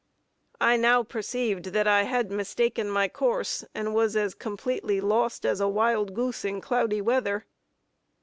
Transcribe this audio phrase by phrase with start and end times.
[0.59, 5.59] I now perceived that I had mistaken my course, and was as completely lost as
[5.59, 7.45] a wild goose in cloudy weather.